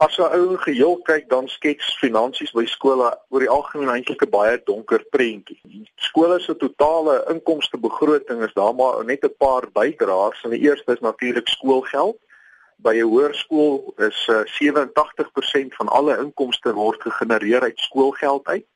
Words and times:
As 0.00 0.16
'n 0.16 0.32
ou 0.32 0.56
geheel 0.56 0.96
kyk, 1.04 1.26
dan 1.28 1.48
skets 1.48 1.88
finansies 2.00 2.54
by 2.56 2.62
skole 2.64 3.08
oor 3.28 3.42
die 3.44 3.50
algemeen 3.52 3.90
eintlik 3.92 4.22
'n 4.24 4.30
baie 4.32 4.54
donker 4.64 5.02
prentjie. 5.12 5.60
Skole 6.06 6.38
se 6.40 6.54
totale 6.56 7.16
inkomstebegroting 7.28 8.40
is 8.46 8.54
daar 8.54 8.74
maar 8.74 9.04
net 9.04 9.24
'n 9.24 9.36
paar 9.44 9.68
bydraers. 9.72 10.40
En 10.44 10.50
die 10.56 10.64
eerste 10.68 10.92
is 10.92 11.04
natuurlik 11.04 11.48
skoolgeld. 11.48 12.16
By 12.76 12.94
'n 12.96 13.10
hoërskool 13.12 13.92
is 14.08 14.28
uh, 14.30 14.40
87% 14.46 15.74
van 15.76 15.88
alle 15.88 16.16
inkomste 16.24 16.72
word 16.72 17.00
gegenereer 17.02 17.60
uit 17.60 17.78
skoolgeld 17.78 18.46
uit, 18.46 18.66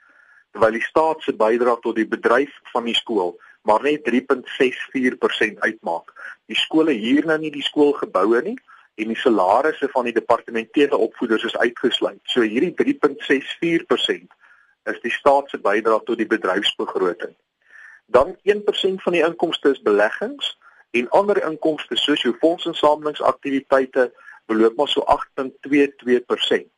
terwyl 0.52 0.76
die 0.76 0.88
staat 0.90 1.22
se 1.22 1.32
bydrae 1.32 1.80
tot 1.80 1.96
die 1.96 2.08
bedryf 2.08 2.52
van 2.72 2.84
die 2.84 2.94
skool 2.94 3.40
maar 3.62 3.82
net 3.82 4.04
3.64% 4.04 5.58
uitmaak. 5.58 6.12
Die 6.46 6.56
skole 6.56 6.92
huur 6.92 7.24
nou 7.26 7.38
nie 7.38 7.50
die 7.50 7.64
skoolgeboue 7.64 8.42
nie 8.42 8.58
en 8.94 9.10
die 9.10 9.18
salarisse 9.18 9.88
van 9.90 10.04
die 10.04 10.14
departementele 10.14 10.96
opvoeders 10.96 11.44
is 11.44 11.56
uitgesluit. 11.56 12.20
So 12.22 12.40
hierdie 12.40 12.74
3.64% 12.78 14.36
is 14.84 15.00
die 15.00 15.12
staat 15.12 15.50
se 15.50 15.58
bydrae 15.58 16.02
tot 16.04 16.20
die 16.20 16.28
bedryfsbegroting. 16.28 17.34
Dan 18.06 18.36
1% 18.42 19.02
van 19.06 19.16
die 19.16 19.24
inkomste 19.24 19.72
is 19.72 19.82
beleggings 19.82 20.52
en 20.90 21.08
ander 21.10 21.40
inkomste 21.42 21.96
soos 21.96 22.22
jou 22.22 22.34
fondsinsamelingsaktiwiteite 22.40 24.12
beloop 24.46 24.76
maar 24.76 24.88
so 24.88 25.04
8.22%. 25.16 26.68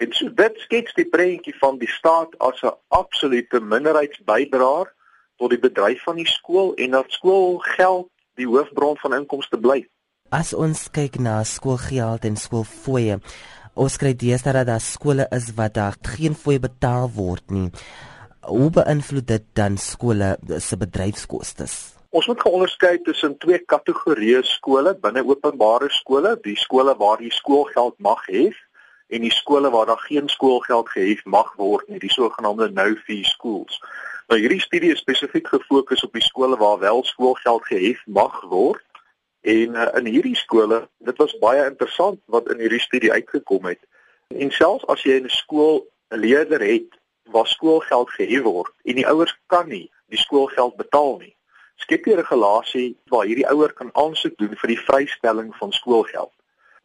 En 0.00 0.12
so 0.12 0.32
dit 0.34 0.60
skets 0.64 0.94
die 0.96 1.08
prentjie 1.08 1.56
van 1.58 1.78
die 1.78 1.90
staat 1.90 2.38
as 2.38 2.62
'n 2.62 2.76
absolute 2.88 3.60
minderheidsbydraer 3.60 4.94
tot 5.36 5.50
die 5.50 5.58
bedryf 5.58 6.02
van 6.02 6.16
die 6.16 6.28
skool 6.28 6.74
en 6.74 6.90
dat 6.90 7.12
skoolgeld 7.12 8.08
die 8.34 8.46
hoofbron 8.46 8.96
van 8.96 9.14
inkomste 9.14 9.58
bly. 9.58 9.88
As 10.30 10.52
ons 10.54 10.84
kyk 10.94 11.16
na 11.18 11.40
skoolgeld 11.42 12.22
en 12.28 12.36
skoolfooie, 12.38 13.16
ons 13.74 13.96
kry 13.98 14.12
deesdae 14.14 14.52
dat 14.54 14.68
daar 14.68 14.82
skole 14.84 15.24
is 15.34 15.48
wat 15.56 15.72
daar 15.74 15.96
geen 16.06 16.36
fooie 16.38 16.60
betaal 16.62 17.08
word 17.16 17.50
nie. 17.50 17.64
Hoe 18.46 18.68
beïnvloed 18.70 19.26
dit 19.26 19.48
dan 19.58 19.74
skole 19.82 20.36
se 20.62 20.76
bedryfskoste? 20.78 21.66
Ons 22.14 22.28
moet 22.30 22.44
geonderskei 22.46 23.00
tussen 23.02 23.34
twee 23.42 23.58
kategorieë 23.58 24.44
skole 24.46 24.92
binne 25.02 25.24
openbare 25.26 25.90
skole, 25.96 26.36
die 26.46 26.54
skole 26.62 26.94
waar 27.00 27.18
jy 27.18 27.32
skoolgeld 27.34 27.96
mag 27.98 28.22
hê 28.30 28.52
en 29.10 29.26
die 29.26 29.34
skole 29.34 29.72
waar 29.74 29.90
daar 29.90 30.04
geen 30.04 30.30
skoolgeld 30.30 30.92
gehef 30.94 31.24
mag 31.26 31.50
word 31.58 31.90
nie, 31.90 31.98
die 31.98 32.12
sogenaamde 32.14 32.70
no-fee 32.76 33.26
schools. 33.26 33.82
Nou 34.30 34.38
hierdie 34.38 34.62
studie 34.62 34.92
is 34.94 35.02
spesifiek 35.02 35.50
gefokus 35.50 36.06
op 36.06 36.14
die 36.14 36.22
skole 36.22 36.54
waar 36.62 36.78
wel 36.78 37.02
skoolgeld 37.10 37.66
gehef 37.66 38.06
mag 38.06 38.38
word. 38.46 38.86
En 39.40 39.74
uh, 39.74 39.88
in 39.96 40.06
hierdie 40.06 40.36
skole, 40.36 40.88
dit 40.98 41.16
was 41.16 41.38
baie 41.38 41.64
interessant 41.64 42.20
wat 42.26 42.50
in 42.52 42.58
hierdie 42.60 42.80
studie 42.80 43.12
uitgekom 43.12 43.64
het. 43.64 43.80
En 44.28 44.50
selfs 44.50 44.86
as 44.86 45.02
jy 45.02 45.16
in 45.20 45.28
'n 45.28 45.36
skool 45.42 45.86
'n 46.10 46.18
leerder 46.18 46.60
het 46.60 46.98
waar 47.30 47.46
skoolgeld 47.46 48.10
gehef 48.10 48.42
word 48.42 48.72
en 48.84 48.94
die 48.94 49.06
ouers 49.06 49.38
kan 49.46 49.68
nie 49.68 49.90
die 50.08 50.18
skoolgeld 50.18 50.76
betaal 50.76 51.18
nie, 51.18 51.34
skep 51.76 52.04
jy 52.04 52.12
'n 52.12 52.22
regulasie 52.22 52.96
waar 53.08 53.24
hierdie 53.24 53.48
ouer 53.48 53.72
kan 53.72 53.90
aansoek 53.92 54.36
doen 54.36 54.56
vir 54.56 54.68
die 54.68 54.84
vrystelling 54.84 55.56
van 55.56 55.72
skoolgeld. 55.72 56.32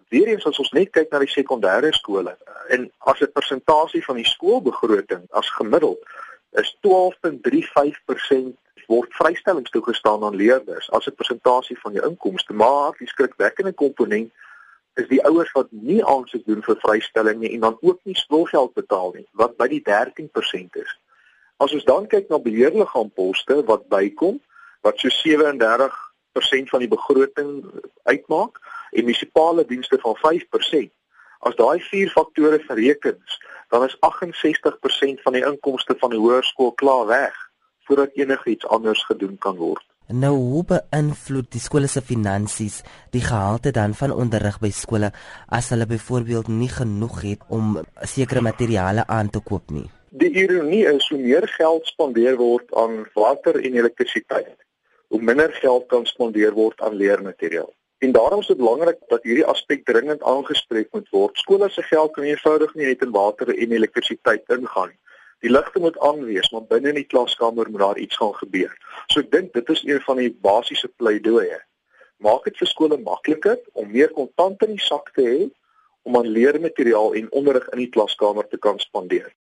Weereens 0.10 0.46
as 0.46 0.60
ons 0.60 0.72
net 0.72 0.92
kyk 0.94 1.12
na 1.12 1.20
die 1.20 1.34
sekondêre 1.34 1.92
skole 1.92 2.38
en 2.70 2.92
as 3.00 3.22
'n 3.22 3.32
persentasie 3.32 4.04
van 4.06 4.16
die 4.16 4.32
skoolbegroting 4.36 5.26
as 5.32 5.50
gemiddeld 5.50 6.00
is 6.52 6.78
12.35% 6.82 8.58
word 8.88 9.14
vrystellings 9.14 9.70
toegestaan 9.70 10.24
aan 10.24 10.36
leerders 10.36 10.92
as 10.92 11.08
'n 11.08 11.16
persentasie 11.16 11.80
van 11.80 11.94
jou 11.94 12.06
inkomste, 12.10 12.54
maar 12.54 12.92
die 12.98 13.08
skrikwekkende 13.08 13.74
komponent 13.74 14.32
is 14.94 15.08
die 15.08 15.24
ouers 15.26 15.52
wat 15.52 15.72
nie 15.72 16.06
aansoek 16.06 16.46
doen 16.46 16.64
vir 16.64 16.78
vrystelling 16.80 17.40
nie 17.40 17.54
en 17.54 17.60
dan 17.60 17.78
ook 17.82 18.00
nie 18.04 18.16
skoolgeld 18.16 18.74
betaal 18.74 19.12
nie, 19.14 19.28
wat 19.32 19.58
by 19.58 19.68
die 19.68 19.82
13% 19.82 20.76
is. 20.76 21.00
As 21.58 21.74
ons 21.74 21.84
dan 21.84 22.08
kyk 22.08 22.30
na 22.30 22.40
beheerliggaamposte 22.40 23.64
wat 23.66 23.88
bykom, 23.88 24.40
wat 24.82 25.00
so 25.00 25.10
37% 25.10 26.70
van 26.70 26.80
die 26.80 26.88
begroting 26.88 27.66
uitmaak 28.04 28.60
en 28.92 29.04
munisipale 29.04 29.66
dienste 29.66 30.00
van 30.00 30.16
5%. 30.24 30.92
As 31.40 31.56
daai 31.56 31.80
vier 31.80 32.10
faktore 32.10 32.60
bereken 32.68 33.22
is, 33.26 33.40
dan 33.70 33.84
is 33.84 33.98
68% 34.00 35.22
van 35.22 35.34
die 35.34 35.46
inkomste 35.46 35.96
van 36.00 36.10
die 36.10 36.20
hoërskool 36.20 36.72
klaar 36.72 37.06
weg 37.08 37.45
voordat 37.88 38.16
enigiets 38.20 38.68
anders 38.68 39.04
gedoen 39.06 39.38
kan 39.38 39.56
word. 39.56 39.86
Nou 40.08 40.36
hoe 40.38 40.62
beïnvloed 40.70 41.48
die 41.56 41.62
skole 41.62 41.88
se 41.90 42.02
finansies 42.06 42.84
die 43.14 43.24
gehalte 43.26 43.72
dan 43.74 43.96
van 43.98 44.12
onderrig 44.14 44.60
by 44.62 44.70
skole 44.70 45.10
as 45.50 45.72
hulle 45.74 45.88
byvoorbeeld 45.90 46.48
nie 46.48 46.70
genoeg 46.70 47.22
het 47.26 47.48
om 47.50 47.80
sekere 48.06 48.44
materiale 48.46 49.08
aan 49.08 49.30
te 49.34 49.42
koop 49.42 49.74
nie? 49.74 49.88
Die 50.14 50.30
ironie 50.30 50.86
is 50.92 51.08
hoe 51.10 51.18
meer 51.20 51.48
geld 51.56 51.90
spandeer 51.90 52.38
word 52.38 52.70
aan 52.78 53.02
water 53.18 53.58
en 53.58 53.74
elektrisiteit, 53.74 54.54
hoe 55.10 55.22
minder 55.22 55.52
geld 55.58 55.90
kan 55.90 56.06
spandeer 56.06 56.54
word 56.54 56.82
aan 56.86 56.94
leermateriaal. 57.02 57.74
En 58.06 58.12
daarom 58.12 58.40
is 58.40 58.48
dit 58.48 58.58
belangrik 58.58 59.02
dat 59.10 59.24
hierdie 59.24 59.46
aspek 59.46 59.86
dringend 59.86 60.24
aangespreek 60.24 60.92
moet 60.94 61.10
word. 61.10 61.38
Skole 61.38 61.70
se 61.70 61.82
geld 61.82 62.14
kan 62.14 62.24
eenvoudig 62.24 62.76
nie 62.76 62.86
net 62.86 63.02
in 63.02 63.12
water 63.12 63.50
en 63.50 63.72
elektrisiteit 63.72 64.54
ingaan 64.54 64.94
nie. 64.94 65.00
Die 65.44 65.52
ligte 65.52 65.80
moet 65.80 65.98
aan 66.00 66.24
wees, 66.26 66.50
maar 66.52 66.64
binne 66.70 66.90
in 66.94 67.00
die 67.02 67.10
klaskamer 67.12 67.70
moet 67.70 67.82
daar 67.82 67.98
iets 68.02 68.18
gaan 68.18 68.34
gebeur. 68.36 68.72
So 69.12 69.22
ek 69.22 69.32
dink 69.32 69.54
dit 69.54 69.70
is 69.70 69.84
een 69.86 70.02
van 70.08 70.22
die 70.22 70.32
basiese 70.48 70.90
pleidooie. 71.02 71.60
Maak 72.24 72.48
dit 72.48 72.58
vir 72.58 72.72
skole 72.72 72.98
makliker 73.02 73.60
om 73.74 73.92
meer 73.92 74.14
kontant 74.16 74.64
in 74.64 74.78
die 74.78 74.86
sak 74.86 75.12
te 75.16 75.26
hê 75.28 75.40
om 76.06 76.18
aan 76.18 76.30
leermateriaal 76.30 77.16
en 77.20 77.32
onderrig 77.32 77.68
in 77.74 77.84
die 77.84 77.92
klaskamer 77.92 78.48
te 78.48 78.58
kan 78.62 78.80
spandeer. 78.80 79.32